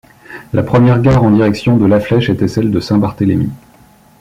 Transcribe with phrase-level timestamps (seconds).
[0.53, 3.51] La première gare en direction de La Flèche était celle de Saint-Barthélémy.